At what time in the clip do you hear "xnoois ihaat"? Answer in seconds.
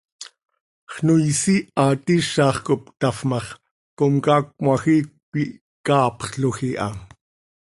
0.93-2.05